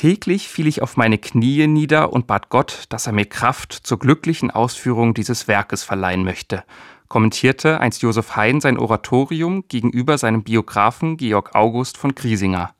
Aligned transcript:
Täglich 0.00 0.48
fiel 0.48 0.66
ich 0.66 0.80
auf 0.80 0.96
meine 0.96 1.18
Knie 1.18 1.66
nieder 1.66 2.10
und 2.10 2.26
bat 2.26 2.48
Gott, 2.48 2.84
dass 2.88 3.06
er 3.06 3.12
mir 3.12 3.26
Kraft 3.26 3.74
zur 3.74 3.98
glücklichen 3.98 4.50
Ausführung 4.50 5.12
dieses 5.12 5.46
Werkes 5.46 5.82
verleihen 5.82 6.24
möchte, 6.24 6.64
kommentierte 7.08 7.80
einst 7.80 8.00
Josef 8.00 8.34
Haydn 8.34 8.62
sein 8.62 8.78
Oratorium 8.78 9.68
gegenüber 9.68 10.16
seinem 10.16 10.42
Biografen 10.42 11.18
Georg 11.18 11.54
August 11.54 11.98
von 11.98 12.14
Griesinger. 12.14 12.74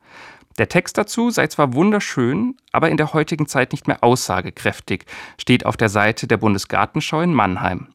Der 0.57 0.67
Text 0.67 0.97
dazu 0.97 1.29
sei 1.29 1.45
zwar 1.45 1.75
wunderschön, 1.75 2.57
aber 2.71 2.89
in 2.89 2.97
der 2.97 3.13
heutigen 3.13 3.45
Zeit 3.45 3.71
nicht 3.71 3.87
mehr 3.87 4.03
aussagekräftig, 4.03 5.05
steht 5.39 5.67
auf 5.67 5.77
der 5.77 5.89
Seite 5.89 6.25
der 6.25 6.37
Bundesgartenschau 6.37 7.21
in 7.21 7.35
Mannheim. 7.35 7.89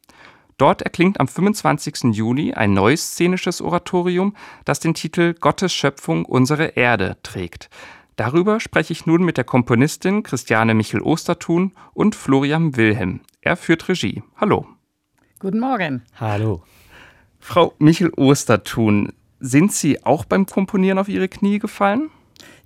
Dort 0.56 0.82
erklingt 0.82 1.18
am 1.18 1.26
25. 1.26 2.14
Juni 2.14 2.54
ein 2.54 2.74
neues 2.74 3.10
szenisches 3.10 3.60
Oratorium, 3.60 4.36
das 4.64 4.78
den 4.78 4.94
Titel 4.94 5.34
Gottes 5.34 5.74
Schöpfung 5.74 6.24
unsere 6.24 6.76
Erde 6.76 7.16
trägt. 7.24 7.70
Darüber 8.16 8.60
spreche 8.60 8.94
ich 8.94 9.04
nun 9.04 9.24
mit 9.24 9.36
der 9.36 9.44
Komponistin 9.44 10.22
Christiane 10.22 10.72
Michel-Ostertun 10.74 11.72
und 11.92 12.14
Florian 12.14 12.76
Wilhelm. 12.76 13.20
Er 13.42 13.56
führt 13.56 13.88
Regie. 13.88 14.22
Hallo. 14.36 14.66
Guten 15.38 15.60
Morgen. 15.60 16.02
Hallo. 16.18 16.62
Frau 17.38 17.74
Michel-Ostertun, 17.78 19.12
sind 19.38 19.70
Sie 19.72 20.04
auch 20.04 20.24
beim 20.24 20.46
Komponieren 20.46 20.98
auf 20.98 21.08
Ihre 21.08 21.28
Knie 21.28 21.58
gefallen? 21.58 22.10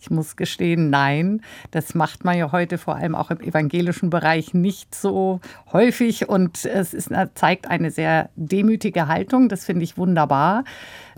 Ich 0.01 0.11
muss 0.11 0.37
gestehen, 0.37 0.91
nein. 0.91 1.43
Das 1.71 1.95
macht 1.95 2.25
man 2.25 2.37
ja 2.37 2.53
heute 2.53 2.79
vor 2.79 2.97
allem 2.97 3.15
auch 3.15 3.31
im 3.31 3.41
evangelischen 3.41 4.11
Bereich 4.11 4.55
nicht 4.55 4.95
so 4.95 5.41
häufig 5.73 6.29
und 6.29 6.65
es 6.65 6.95
ist, 6.95 7.11
zeigt 7.35 7.69
eine 7.69 7.91
sehr 7.91 8.31
demütige 8.37 9.09
Haltung. 9.09 9.49
Das 9.49 9.65
finde 9.65 9.85
ich 9.85 9.99
wunderbar. 9.99 10.65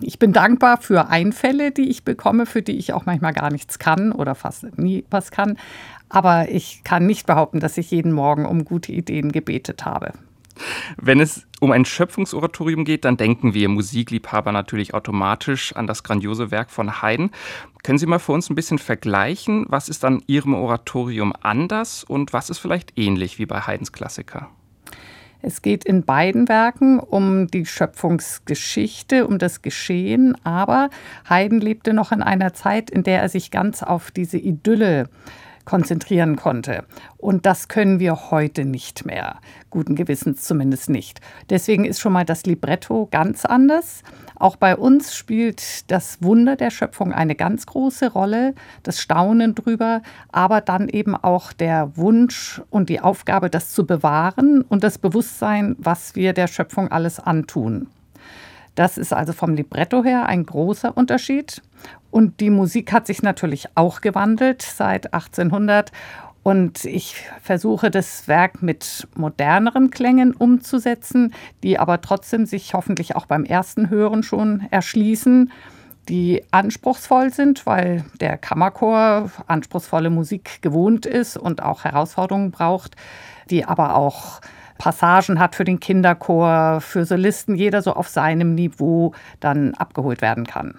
Ich 0.01 0.19
bin 0.19 0.33
dankbar 0.33 0.77
für 0.81 1.07
Einfälle, 1.09 1.71
die 1.71 1.89
ich 1.89 2.03
bekomme, 2.03 2.45
für 2.45 2.61
die 2.61 2.77
ich 2.77 2.93
auch 2.93 3.05
manchmal 3.05 3.33
gar 3.33 3.51
nichts 3.51 3.79
kann 3.79 4.11
oder 4.11 4.35
fast 4.35 4.77
nie 4.77 5.05
was 5.09 5.31
kann. 5.31 5.57
Aber 6.09 6.49
ich 6.49 6.83
kann 6.83 7.05
nicht 7.05 7.25
behaupten, 7.25 7.59
dass 7.59 7.77
ich 7.77 7.89
jeden 7.89 8.11
Morgen 8.11 8.45
um 8.45 8.65
gute 8.65 8.91
Ideen 8.91 9.31
gebetet 9.31 9.85
habe. 9.85 10.13
Wenn 10.97 11.19
es 11.19 11.47
um 11.59 11.71
ein 11.71 11.85
Schöpfungsoratorium 11.85 12.85
geht, 12.85 13.05
dann 13.05 13.17
denken 13.17 13.53
wir 13.53 13.69
Musikliebhaber 13.69 14.51
natürlich 14.51 14.93
automatisch 14.93 15.75
an 15.75 15.87
das 15.87 16.03
grandiose 16.03 16.51
Werk 16.51 16.69
von 16.69 17.01
Haydn. 17.01 17.31
Können 17.83 17.97
Sie 17.97 18.05
mal 18.05 18.19
für 18.19 18.31
uns 18.31 18.49
ein 18.49 18.55
bisschen 18.55 18.79
vergleichen, 18.79 19.65
was 19.69 19.89
ist 19.89 20.05
an 20.05 20.21
Ihrem 20.27 20.53
Oratorium 20.53 21.33
anders 21.41 22.03
und 22.03 22.33
was 22.33 22.49
ist 22.49 22.59
vielleicht 22.59 22.97
ähnlich 22.97 23.39
wie 23.39 23.45
bei 23.45 23.61
Haydns 23.61 23.91
Klassiker? 23.91 24.49
Es 25.45 25.61
geht 25.61 25.83
in 25.83 26.05
beiden 26.05 26.47
Werken 26.47 26.99
um 26.99 27.47
die 27.47 27.65
Schöpfungsgeschichte, 27.65 29.27
um 29.27 29.39
das 29.39 29.61
Geschehen, 29.61 30.37
aber 30.45 30.89
Haydn 31.29 31.59
lebte 31.59 31.93
noch 31.93 32.13
in 32.13 32.23
einer 32.23 32.53
Zeit, 32.53 32.89
in 32.89 33.03
der 33.03 33.21
er 33.21 33.27
sich 33.27 33.51
ganz 33.51 33.83
auf 33.83 34.09
diese 34.09 34.37
Idylle 34.37 35.09
konzentrieren 35.65 36.35
konnte. 36.35 36.83
Und 37.17 37.45
das 37.45 37.67
können 37.67 37.99
wir 37.99 38.31
heute 38.31 38.65
nicht 38.65 39.05
mehr. 39.05 39.37
Guten 39.69 39.95
Gewissens 39.95 40.43
zumindest 40.43 40.89
nicht. 40.89 41.21
Deswegen 41.49 41.85
ist 41.85 41.99
schon 41.99 42.13
mal 42.13 42.25
das 42.25 42.45
Libretto 42.45 43.07
ganz 43.11 43.45
anders. 43.45 44.03
Auch 44.35 44.55
bei 44.55 44.75
uns 44.75 45.15
spielt 45.15 45.89
das 45.89 46.21
Wunder 46.21 46.55
der 46.55 46.69
Schöpfung 46.69 47.13
eine 47.13 47.35
ganz 47.35 47.65
große 47.65 48.11
Rolle, 48.11 48.55
das 48.83 48.99
Staunen 48.99 49.55
drüber, 49.55 50.01
aber 50.31 50.61
dann 50.61 50.89
eben 50.89 51.15
auch 51.15 51.53
der 51.53 51.95
Wunsch 51.95 52.61
und 52.69 52.89
die 52.89 52.99
Aufgabe, 52.99 53.49
das 53.49 53.71
zu 53.71 53.85
bewahren 53.85 54.61
und 54.61 54.83
das 54.83 54.97
Bewusstsein, 54.97 55.75
was 55.79 56.15
wir 56.15 56.33
der 56.33 56.47
Schöpfung 56.47 56.91
alles 56.91 57.19
antun. 57.19 57.87
Das 58.75 58.97
ist 58.97 59.13
also 59.13 59.33
vom 59.33 59.53
Libretto 59.53 60.03
her 60.03 60.25
ein 60.25 60.45
großer 60.45 60.97
Unterschied. 60.97 61.61
Und 62.13 62.41
die 62.41 62.51
Musik 62.51 62.93
hat 62.93 63.07
sich 63.07 63.23
natürlich 63.23 63.69
auch 63.73 63.99
gewandelt 63.99 64.61
seit 64.61 65.15
1800. 65.15 65.91
Und 66.43 66.85
ich 66.85 67.15
versuche 67.41 67.89
das 67.89 68.27
Werk 68.27 68.61
mit 68.61 69.07
moderneren 69.15 69.89
Klängen 69.89 70.35
umzusetzen, 70.35 71.33
die 71.63 71.79
aber 71.79 72.01
trotzdem 72.01 72.45
sich 72.45 72.75
hoffentlich 72.75 73.15
auch 73.15 73.25
beim 73.25 73.45
ersten 73.45 73.89
Hören 73.89 74.21
schon 74.21 74.67
erschließen, 74.69 75.51
die 76.07 76.43
anspruchsvoll 76.51 77.33
sind, 77.33 77.65
weil 77.65 78.05
der 78.21 78.37
Kammerchor 78.37 79.31
anspruchsvolle 79.47 80.11
Musik 80.11 80.61
gewohnt 80.61 81.07
ist 81.07 81.35
und 81.35 81.63
auch 81.63 81.83
Herausforderungen 81.83 82.51
braucht, 82.51 82.95
die 83.49 83.65
aber 83.65 83.95
auch 83.95 84.39
Passagen 84.77 85.39
hat 85.39 85.55
für 85.55 85.63
den 85.63 85.79
Kinderchor, 85.79 86.79
für 86.79 87.05
Solisten, 87.05 87.55
jeder 87.55 87.81
so 87.81 87.93
auf 87.93 88.07
seinem 88.07 88.53
Niveau 88.53 89.13
dann 89.39 89.73
abgeholt 89.73 90.21
werden 90.21 90.45
kann. 90.45 90.75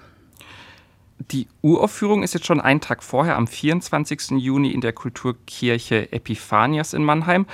Die 1.30 1.48
Uraufführung 1.62 2.22
ist 2.22 2.34
jetzt 2.34 2.46
schon 2.46 2.60
einen 2.60 2.80
Tag 2.80 3.02
vorher, 3.02 3.36
am 3.36 3.46
24. 3.46 4.32
Juni 4.32 4.72
in 4.72 4.80
der 4.80 4.92
Kulturkirche 4.92 6.12
Epiphanias 6.12 6.92
in 6.92 7.02
Mannheim. 7.02 7.46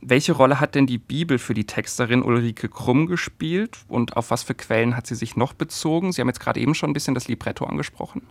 Welche 0.00 0.32
Rolle 0.32 0.60
hat 0.60 0.74
denn 0.74 0.86
die 0.86 0.98
Bibel 0.98 1.38
für 1.38 1.52
die 1.52 1.66
Texterin 1.66 2.22
Ulrike 2.22 2.68
Krumm 2.68 3.06
gespielt 3.06 3.78
und 3.88 4.16
auf 4.16 4.30
was 4.30 4.44
für 4.44 4.54
Quellen 4.54 4.96
hat 4.96 5.06
sie 5.06 5.14
sich 5.14 5.36
noch 5.36 5.52
bezogen? 5.52 6.12
Sie 6.12 6.20
haben 6.20 6.28
jetzt 6.28 6.40
gerade 6.40 6.60
eben 6.60 6.74
schon 6.74 6.90
ein 6.90 6.94
bisschen 6.94 7.14
das 7.14 7.28
Libretto 7.28 7.66
angesprochen. 7.66 8.22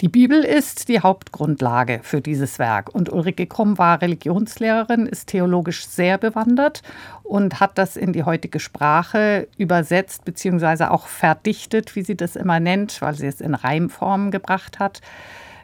Die 0.00 0.08
Bibel 0.08 0.42
ist 0.42 0.88
die 0.88 0.98
Hauptgrundlage 0.98 2.00
für 2.02 2.20
dieses 2.20 2.58
Werk. 2.58 2.92
Und 2.92 3.12
Ulrike 3.12 3.46
Krumm 3.46 3.78
war 3.78 4.02
Religionslehrerin, 4.02 5.06
ist 5.06 5.28
theologisch 5.28 5.86
sehr 5.86 6.18
bewandert 6.18 6.82
und 7.22 7.60
hat 7.60 7.78
das 7.78 7.96
in 7.96 8.12
die 8.12 8.24
heutige 8.24 8.58
Sprache 8.58 9.46
übersetzt 9.56 10.24
bzw. 10.24 10.86
auch 10.86 11.06
verdichtet, 11.06 11.94
wie 11.94 12.02
sie 12.02 12.16
das 12.16 12.34
immer 12.34 12.58
nennt, 12.58 13.00
weil 13.02 13.14
sie 13.14 13.28
es 13.28 13.40
in 13.40 13.54
Reimform 13.54 14.32
gebracht 14.32 14.80
hat. 14.80 15.00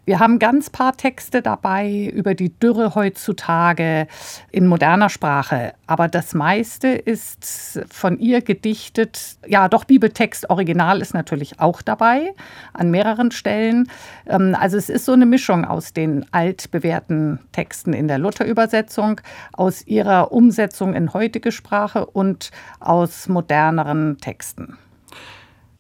Wir 0.05 0.19
haben 0.19 0.39
ganz 0.39 0.71
paar 0.71 0.97
Texte 0.97 1.43
dabei 1.43 2.11
über 2.13 2.35
die 2.35 2.59
Dürre 2.59 2.95
heutzutage 2.95 4.07
in 4.51 4.67
moderner 4.67 5.09
Sprache, 5.09 5.75
aber 5.87 6.09
das 6.09 6.35
meiste 6.35 6.89
ist 6.89 7.81
von 7.91 8.19
ihr 8.19 8.41
gedichtet. 8.41 9.37
Ja, 9.47 9.69
doch 9.69 9.85
Bibeltext 9.85 10.49
Original 10.51 11.01
ist 11.01 11.15
natürlich 11.15 11.61
auch 11.61 11.83
dabei 11.83 12.33
an 12.73 12.91
mehreren 12.91 13.31
Stellen. 13.31 13.91
Ähm, 14.27 14.57
also 14.59 14.77
es 14.77 14.89
ist 14.89 15.05
so 15.05 15.13
eine 15.13 15.27
Mischung 15.27 15.65
aus 15.65 15.93
den 15.93 16.27
altbewährten 16.33 17.39
Texten 17.53 17.93
in 17.93 18.09
der 18.09 18.19
Luther-Übersetzung, 18.19 19.21
aus 19.53 19.87
ihrer 19.87 20.33
Umsetzung 20.33 20.95
in 20.95 21.13
heutige 21.13 21.53
Sprache 21.53 22.07
und 22.07 22.51
aus 22.81 23.29
moderneren 23.29 24.19
Texten. 24.19 24.79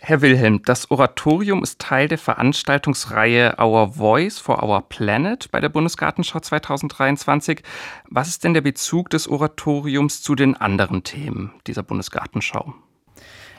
Herr 0.02 0.22
Wilhelm, 0.22 0.62
das 0.62 0.90
Oratorium 0.90 1.62
ist 1.62 1.78
Teil 1.78 2.08
der 2.08 2.16
Veranstaltungsreihe 2.16 3.56
Our 3.60 3.92
Voice 3.92 4.38
for 4.38 4.62
Our 4.62 4.80
Planet 4.88 5.50
bei 5.50 5.60
der 5.60 5.68
Bundesgartenschau 5.68 6.40
2023. 6.40 7.62
Was 8.08 8.28
ist 8.28 8.42
denn 8.42 8.54
der 8.54 8.62
Bezug 8.62 9.10
des 9.10 9.28
Oratoriums 9.28 10.22
zu 10.22 10.34
den 10.34 10.56
anderen 10.56 11.04
Themen 11.04 11.52
dieser 11.66 11.82
Bundesgartenschau? 11.82 12.72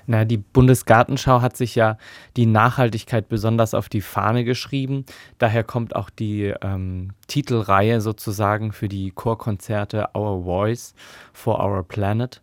Na, 0.08 0.26
die 0.26 0.38
Bundesgartenschau 0.38 1.42
hat 1.42 1.56
sich 1.56 1.76
ja 1.76 1.98
die 2.36 2.48
Nachhaltigkeit 2.48 3.30
besonders 3.30 3.76
auf 3.76 3.88
die 3.88 4.02
Fahne 4.02 4.44
geschrieben. 4.44 5.06
Daher 5.38 5.64
kommt 5.64 5.96
auch 5.96 6.10
die 6.10 6.54
ähm, 6.64 7.14
Titelreihe 7.28 8.02
sozusagen 8.02 8.72
für 8.72 8.90
die 8.90 9.12
Chorkonzerte 9.12 10.10
Our 10.16 10.44
Voice 10.44 10.96
for 11.34 11.64
Our 11.64 11.84
Planet. 11.84 12.42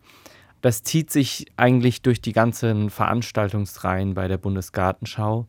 Das 0.60 0.82
zieht 0.82 1.10
sich 1.10 1.46
eigentlich 1.56 2.02
durch 2.02 2.20
die 2.20 2.32
ganzen 2.32 2.90
Veranstaltungsreihen 2.90 4.14
bei 4.14 4.28
der 4.28 4.38
Bundesgartenschau. 4.38 5.46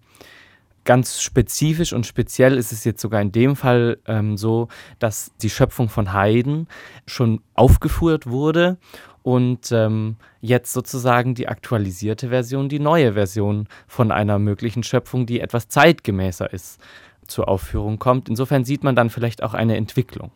Ganz 0.86 1.22
spezifisch 1.22 1.94
und 1.94 2.06
speziell 2.06 2.58
ist 2.58 2.72
es 2.72 2.84
jetzt 2.84 3.02
sogar 3.02 3.22
in 3.22 3.32
dem 3.32 3.56
Fall 3.56 4.00
ähm, 4.08 4.38
so, 4.38 4.70
dass 4.98 5.32
die 5.42 5.50
Schöpfung 5.50 5.90
von 5.90 6.14
Haydn 6.14 6.68
schon 7.06 7.42
aufgeführt 7.54 8.28
wurde 8.28 8.78
und 9.22 9.72
ähm, 9.72 10.16
jetzt 10.42 10.74
sozusagen 10.74 11.36
die 11.36 11.48
aktualisierte 11.48 12.30
Version, 12.30 12.70
die 12.70 12.80
neue 12.80 13.14
Version 13.14 13.68
von 13.88 14.12
einer 14.12 14.40
möglichen 14.40 14.84
Schöpfung, 14.84 15.26
die 15.26 15.42
etwas 15.42 15.68
zeitgemäßer 15.68 16.52
ist, 16.52 16.80
zur 17.28 17.48
Aufführung 17.48 18.00
kommt. 18.00 18.30
Insofern 18.30 18.64
sieht 18.64 18.84
man 18.84 18.96
dann 18.96 19.10
vielleicht 19.10 19.44
auch 19.44 19.54
eine 19.54 19.76
Entwicklung. 19.76 20.32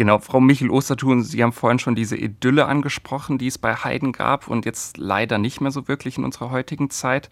Genau, 0.00 0.18
Frau 0.18 0.40
Michel 0.40 0.70
Ostertun, 0.70 1.22
Sie 1.22 1.42
haben 1.42 1.52
vorhin 1.52 1.78
schon 1.78 1.94
diese 1.94 2.16
Idylle 2.16 2.64
angesprochen, 2.64 3.36
die 3.36 3.48
es 3.48 3.58
bei 3.58 3.74
Haydn 3.74 4.12
gab 4.12 4.48
und 4.48 4.64
jetzt 4.64 4.96
leider 4.96 5.36
nicht 5.36 5.60
mehr 5.60 5.72
so 5.72 5.88
wirklich 5.88 6.16
in 6.16 6.24
unserer 6.24 6.50
heutigen 6.50 6.88
Zeit. 6.88 7.28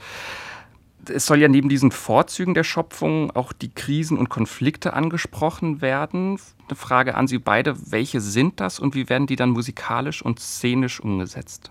Es 1.09 1.25
soll 1.25 1.39
ja 1.39 1.49
neben 1.49 1.71
diesen 1.71 1.91
Vorzügen 1.93 2.53
der 2.53 2.65
Schöpfung 2.65 3.31
auch 3.31 3.55
die 3.55 3.71
Krisen 3.71 4.19
und 4.19 4.29
Konflikte 4.29 4.93
angesprochen 4.93 5.81
werden. 5.81 6.39
Eine 6.69 6.77
Frage 6.77 7.15
an 7.15 7.27
Sie 7.27 7.39
beide, 7.39 7.75
welche 7.91 8.21
sind 8.21 8.61
das 8.61 8.79
und 8.79 8.95
wie 8.95 9.09
werden 9.09 9.27
die 9.27 9.37
dann 9.37 9.49
musikalisch 9.49 10.21
und 10.21 10.39
szenisch 10.39 11.01
umgesetzt? 11.01 11.71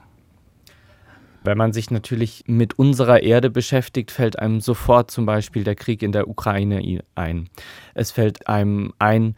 Wenn 1.44 1.59
man 1.59 1.73
sich 1.73 1.91
natürlich 1.91 2.44
mit 2.47 2.79
unserer 2.79 3.21
Erde 3.21 3.51
beschäftigt, 3.51 4.09
fällt 4.09 4.39
einem 4.39 4.61
sofort 4.61 5.11
zum 5.11 5.27
Beispiel 5.27 5.63
der 5.63 5.75
Krieg 5.75 6.01
in 6.01 6.11
der 6.11 6.27
Ukraine 6.27 7.03
ein. 7.13 7.49
Es 7.94 8.11
fällt 8.11 8.47
einem 8.47 8.94
ein, 8.97 9.35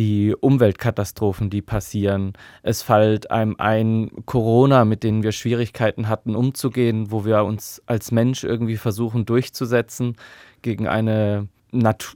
die 0.00 0.34
Umweltkatastrophen, 0.34 1.50
die 1.50 1.60
passieren. 1.60 2.32
Es 2.62 2.80
fällt 2.80 3.30
einem 3.30 3.56
ein 3.58 4.10
Corona, 4.24 4.86
mit 4.86 5.02
denen 5.02 5.22
wir 5.22 5.30
Schwierigkeiten 5.30 6.08
hatten, 6.08 6.34
umzugehen, 6.34 7.10
wo 7.10 7.26
wir 7.26 7.44
uns 7.44 7.82
als 7.84 8.10
Mensch 8.10 8.42
irgendwie 8.42 8.78
versuchen 8.78 9.26
durchzusetzen 9.26 10.16
gegen 10.62 10.88
eine 10.88 11.48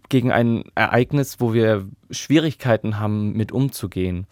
gegen 0.08 0.32
ein 0.32 0.64
Ereignis, 0.74 1.36
wo 1.40 1.52
wir 1.52 1.86
Schwierigkeiten 2.10 2.98
haben, 2.98 3.34
mit 3.34 3.52
umzugehen. 3.52 4.26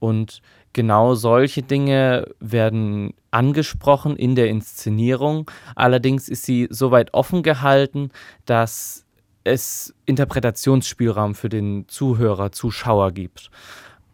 Und 0.00 0.42
genau 0.72 1.14
solche 1.14 1.62
Dinge 1.62 2.26
werden 2.40 3.14
angesprochen 3.30 4.16
in 4.16 4.34
der 4.34 4.48
Inszenierung. 4.48 5.48
Allerdings 5.76 6.28
ist 6.28 6.44
sie 6.44 6.66
so 6.70 6.90
weit 6.90 7.14
offen 7.14 7.44
gehalten, 7.44 8.10
dass 8.44 9.05
es 9.46 9.94
Interpretationsspielraum 10.04 11.34
für 11.34 11.48
den 11.48 11.88
Zuhörer, 11.88 12.52
Zuschauer 12.52 13.12
gibt. 13.12 13.50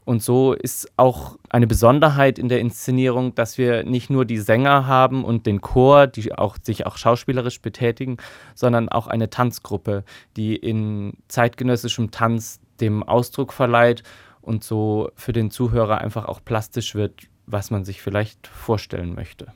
Und 0.05 0.23
so 0.23 0.53
ist 0.53 0.91
auch 0.97 1.39
eine 1.49 1.69
Besonderheit 1.69 2.39
in 2.39 2.49
der 2.49 2.61
Inszenierung, 2.61 3.35
dass 3.37 3.57
wir 3.57 3.85
nicht 3.85 4.11
nur 4.11 4.25
die 4.25 4.39
Sänger 4.39 4.87
haben 4.87 5.25
und 5.25 5.47
den 5.47 5.61
Chor, 5.61 6.09
die 6.09 6.35
auch, 6.35 6.57
sich 6.61 6.87
auch 6.87 6.97
schauspielerisch 6.97 7.61
betätigen, 7.61 8.17
sondern 8.55 8.89
auch 8.89 9.07
eine 9.07 9.31
Tanzgruppe, 9.31 10.03
die 10.37 10.57
in 10.57 11.15
zeitgenössischem 11.29 12.11
Tanz 12.11 12.61
dem 12.81 13.05
Ausdruck 13.05 13.53
verleiht 13.53 14.03
und 14.41 14.65
so 14.65 15.11
für 15.15 15.33
den 15.33 15.53
Zuhörer 15.53 15.99
einfach 15.99 16.25
auch 16.25 16.41
plastisch 16.45 16.97
wird, 16.97 17.29
was 17.47 17.71
man 17.71 17.85
sich 17.85 18.03
vielleicht 18.03 18.49
vorstellen 18.49 19.15
möchte. 19.15 19.53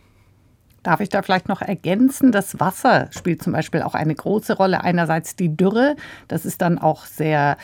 Darf 0.87 1.01
ich 1.01 1.09
da 1.09 1.23
vielleicht 1.23 1.49
noch 1.49 1.63
ergänzen? 1.63 2.31
Das 2.31 2.61
Wasser 2.61 3.09
spielt 3.11 3.43
zum 3.43 3.53
Beispiel 3.53 3.83
auch 3.83 3.95
eine 3.95 4.15
große 4.15 4.53
Rolle. 4.53 4.85
Einerseits 4.85 5.35
die 5.35 5.57
Dürre, 5.57 5.97
das 6.29 6.45
ist 6.45 6.63
dann 6.63 6.79
auch 6.79 7.07
sehr 7.07 7.57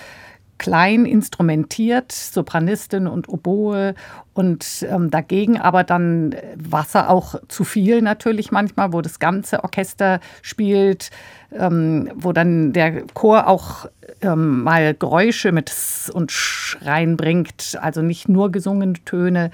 klein 0.62 1.06
instrumentiert, 1.06 2.12
Sopranistin 2.12 3.08
und 3.08 3.28
Oboe 3.28 3.94
und 4.32 4.86
ähm, 4.88 5.10
dagegen 5.10 5.60
aber 5.60 5.82
dann 5.82 6.36
Wasser 6.54 7.10
auch 7.10 7.34
zu 7.48 7.64
viel 7.64 8.00
natürlich 8.00 8.52
manchmal, 8.52 8.92
wo 8.92 9.00
das 9.00 9.18
ganze 9.18 9.64
Orchester 9.64 10.20
spielt, 10.40 11.10
ähm, 11.50 12.12
wo 12.14 12.32
dann 12.32 12.72
der 12.72 13.02
Chor 13.08 13.48
auch 13.48 13.86
ähm, 14.20 14.62
mal 14.62 14.94
Geräusche 14.94 15.50
mit 15.50 15.72
und 16.14 16.30
Sch 16.30 16.78
reinbringt, 16.82 17.76
also 17.80 18.00
nicht 18.00 18.28
nur 18.28 18.52
gesungene 18.52 18.94
Töne. 19.04 19.50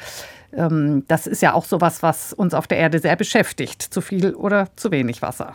Ähm, 0.52 1.04
das 1.08 1.26
ist 1.26 1.40
ja 1.40 1.54
auch 1.54 1.64
sowas, 1.64 2.02
was 2.02 2.34
uns 2.34 2.52
auf 2.52 2.66
der 2.66 2.76
Erde 2.76 2.98
sehr 2.98 3.16
beschäftigt, 3.16 3.80
zu 3.80 4.02
viel 4.02 4.34
oder 4.34 4.68
zu 4.76 4.90
wenig 4.90 5.22
Wasser. 5.22 5.54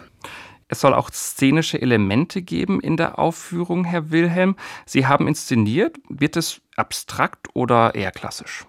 Es 0.73 0.81
soll 0.81 0.95
auch 0.95 1.11
szenische 1.11 1.79
Elemente 1.79 2.41
geben 2.41 2.79
in 2.81 2.97
der 2.97 3.19
Aufführung, 3.19 3.85
Herr 3.85 4.09
Wilhelm. 4.09 4.55
Sie 4.87 5.05
haben 5.05 5.27
inszeniert. 5.27 5.97
Wird 6.09 6.35
es 6.35 6.61
abstrakt 6.75 7.47
oder 7.53 7.93
eher 7.93 8.11
klassisch? 8.11 8.65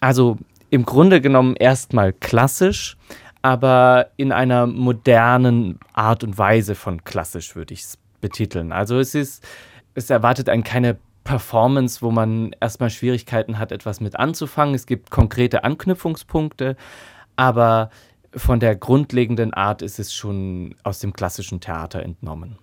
Also 0.00 0.38
im 0.70 0.86
Grunde 0.86 1.20
genommen 1.20 1.56
erstmal 1.56 2.14
klassisch, 2.14 2.96
aber 3.42 4.12
in 4.16 4.32
einer 4.32 4.66
modernen 4.66 5.78
Art 5.92 6.24
und 6.24 6.38
Weise 6.38 6.74
von 6.74 7.04
klassisch 7.04 7.54
würde 7.54 7.74
ich 7.74 7.82
es 7.82 7.98
betiteln. 8.22 8.72
Also 8.72 8.98
es 8.98 9.14
ist, 9.14 9.46
es 9.92 10.08
erwartet 10.08 10.48
einen 10.48 10.64
keine 10.64 10.96
Performance, 11.22 12.00
wo 12.00 12.10
man 12.10 12.56
erstmal 12.62 12.88
Schwierigkeiten 12.88 13.58
hat, 13.58 13.72
etwas 13.72 14.00
mit 14.00 14.16
anzufangen. 14.16 14.74
Es 14.74 14.86
gibt 14.86 15.10
konkrete 15.10 15.64
Anknüpfungspunkte, 15.64 16.76
aber 17.36 17.90
von 18.36 18.60
der 18.60 18.76
grundlegenden 18.76 19.54
Art 19.54 19.82
ist 19.82 19.98
es 19.98 20.14
schon 20.14 20.74
aus 20.82 20.98
dem 20.98 21.12
klassischen 21.12 21.60
Theater 21.60 22.02
entnommen. 22.02 22.58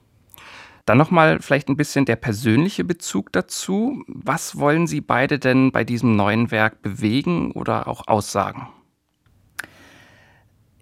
Dann 0.86 0.98
nochmal 0.98 1.40
vielleicht 1.40 1.70
ein 1.70 1.78
bisschen 1.78 2.06
der 2.06 2.16
persönliche 2.16 2.84
Bezug 2.84 3.32
dazu. 3.32 4.04
Was 4.08 4.58
wollen 4.58 4.88
Sie 4.88 5.02
beide 5.02 5.40
denn 5.40 5.72
bei 5.72 5.84
diesem 5.84 6.16
neuen 6.16 6.52
Werk 6.52 6.82
bewegen 6.82 7.52
oder 7.52 7.88
auch 7.88 8.08
aussagen? 8.08 8.68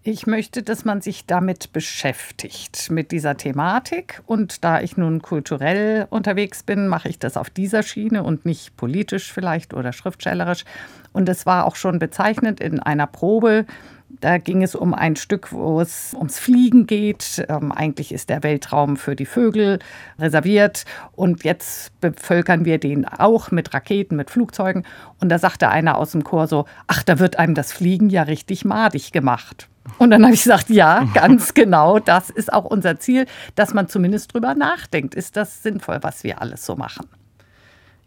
Ich 0.02 0.26
möchte, 0.26 0.64
dass 0.64 0.86
man 0.86 1.02
sich 1.02 1.26
damit 1.26 1.74
beschäftigt, 1.74 2.90
mit 2.90 3.12
dieser 3.12 3.36
Thematik. 3.36 4.22
Und 4.26 4.64
da 4.64 4.80
ich 4.80 4.96
nun 4.96 5.22
kulturell 5.22 6.08
unterwegs 6.10 6.64
bin, 6.64 6.88
mache 6.88 7.10
ich 7.10 7.20
das 7.20 7.36
auf 7.36 7.50
dieser 7.50 7.84
Schiene 7.84 8.24
und 8.24 8.46
nicht 8.46 8.78
politisch 8.78 9.32
vielleicht 9.32 9.74
oder 9.74 9.92
schriftstellerisch. 9.92 10.64
Und 11.12 11.28
es 11.28 11.46
war 11.46 11.66
auch 11.66 11.76
schon 11.76 12.00
bezeichnend 12.00 12.62
in 12.62 12.80
einer 12.80 13.08
Probe, 13.08 13.66
da 14.10 14.38
ging 14.38 14.64
es 14.64 14.76
um 14.76 14.94
ein 14.94 15.16
Stück, 15.16 15.52
wo 15.52 15.82
es 15.82 16.14
ums 16.14 16.40
Fliegen 16.40 16.88
geht. 16.88 17.46
Ähm, 17.48 17.72
eigentlich 17.72 18.12
ist 18.12 18.30
der 18.30 18.44
Weltraum 18.44 18.98
für 18.98 19.16
die 19.16 19.26
Vögel 19.26 19.80
reserviert 20.18 20.86
und 21.14 21.44
jetzt 21.44 21.98
bevölkern 22.02 22.66
wir 22.66 22.80
den 22.80 23.06
auch 23.06 23.52
mit 23.52 23.74
Raketen, 23.74 24.16
mit 24.16 24.30
Flugzeugen. 24.30 24.86
Und 25.22 25.30
da 25.30 25.40
sagte 25.40 25.70
einer 25.70 25.98
aus 25.98 26.12
dem 26.12 26.24
Chor 26.24 26.48
so, 26.48 26.66
ach, 26.88 27.04
da 27.04 27.20
wird 27.20 27.38
einem 27.38 27.56
das 27.56 27.72
Fliegen 27.72 28.10
ja 28.10 28.24
richtig 28.24 28.66
madig 28.66 29.12
gemacht. 29.12 29.70
Und 29.98 30.12
dann 30.12 30.24
habe 30.24 30.34
ich 30.34 30.44
gesagt, 30.44 30.70
ja, 30.70 31.08
ganz 31.14 31.54
genau, 31.54 32.00
das 32.00 32.30
ist 32.30 32.52
auch 32.52 32.66
unser 32.66 33.00
Ziel, 33.00 33.26
dass 33.56 33.74
man 33.74 33.88
zumindest 33.88 34.34
drüber 34.34 34.56
nachdenkt. 34.56 35.16
Ist 35.16 35.38
das 35.38 35.64
sinnvoll, 35.64 36.00
was 36.02 36.24
wir 36.24 36.42
alles 36.42 36.66
so 36.66 36.76
machen? 36.76 37.08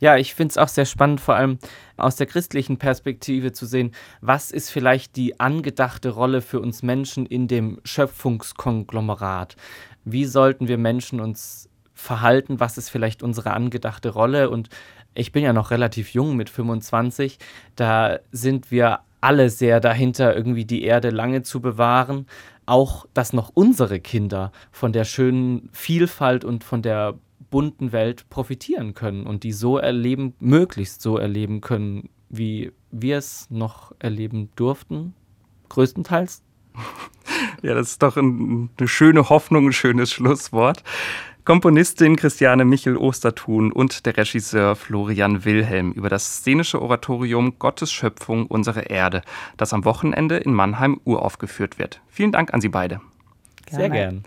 Ja, 0.03 0.17
ich 0.17 0.35
finde 0.35 0.51
es 0.51 0.59
auch 0.59 0.67
sehr 0.67 0.85
spannend, 0.85 1.21
vor 1.21 1.37
allem 1.37 1.59
aus 1.97 2.17
der 2.17 2.27
christlichen 2.27 2.77
Perspektive 2.77 3.53
zu 3.53 3.67
sehen, 3.67 3.93
was 4.21 4.51
ist 4.51 4.69
vielleicht 4.69 5.15
die 5.15 5.39
angedachte 5.39 6.11
Rolle 6.11 6.41
für 6.41 6.59
uns 6.59 6.83
Menschen 6.83 7.25
in 7.25 7.47
dem 7.47 7.79
Schöpfungskonglomerat? 7.85 9.55
Wie 10.05 10.25
sollten 10.25 10.67
wir 10.67 10.77
Menschen 10.77 11.21
uns 11.21 11.69
verhalten? 11.95 12.59
Was 12.59 12.79
ist 12.79 12.89
vielleicht 12.89 13.23
unsere 13.23 13.53
angedachte 13.53 14.09
Rolle? 14.09 14.51
Und 14.51 14.71
ich 15.15 15.31
bin 15.31 15.45
ja 15.45 15.53
noch 15.53 15.71
relativ 15.71 16.15
jung 16.15 16.35
mit 16.35 16.51
25. 16.51 17.39
Da 17.77 18.19
sind 18.33 18.73
wir 18.73 19.03
alle 19.21 19.51
sehr 19.51 19.79
dahinter, 19.79 20.35
irgendwie 20.35 20.65
die 20.65 20.83
Erde 20.83 21.11
lange 21.11 21.43
zu 21.43 21.61
bewahren. 21.61 22.27
Auch, 22.67 23.07
dass 23.15 23.33
noch 23.33 23.53
unsere 23.55 24.01
Kinder 24.01 24.51
von 24.73 24.93
der 24.93 25.05
schönen 25.05 25.69
Vielfalt 25.73 26.45
und 26.45 26.65
von 26.65 26.83
der 26.83 27.15
bunten 27.53 27.93
Welt 27.93 28.29
profitieren 28.31 28.95
können 28.95 29.25
und 29.27 29.45
die 29.45 29.53
so 29.53 29.79
erleben, 29.79 30.35
möglichst 30.41 31.03
so 31.03 31.19
erleben 31.19 31.61
können, 31.61 32.09
wie 32.29 32.73
wir 32.91 33.19
es 33.19 33.49
noch 33.51 33.93
erleben 34.01 34.51
durften, 34.57 35.15
größtenteils. 35.69 36.43
Ja, 37.63 37.75
das 37.75 37.91
ist 37.91 38.03
doch 38.03 38.17
ein, 38.17 38.71
eine 38.77 38.89
schöne 38.89 39.29
Hoffnung, 39.29 39.69
ein 39.69 39.73
schönes 39.73 40.13
Schlusswort. 40.13 40.83
Komponistin 41.45 42.17
Christiane 42.17 42.65
Michel 42.65 42.97
Ostertun 42.97 43.73
und 43.73 44.05
der 44.05 44.17
Regisseur 44.17 44.75
Florian 44.75 45.45
Wilhelm 45.45 45.93
über 45.93 46.09
das 46.09 46.39
szenische 46.39 46.83
Oratorium 46.83 47.59
Gottes 47.59 47.93
Schöpfung, 47.93 48.47
unsere 48.47 48.83
Erde, 48.83 49.23
das 49.57 49.73
am 49.73 49.85
Wochenende 49.85 50.37
in 50.37 50.53
Mannheim 50.53 51.01
uraufgeführt 51.05 51.79
wird. 51.79 52.01
Vielen 52.09 52.33
Dank 52.33 52.53
an 52.53 52.61
Sie 52.61 52.69
beide. 52.69 53.01
Gerne. 53.67 53.81
Sehr 53.81 53.91
gern. 53.91 54.25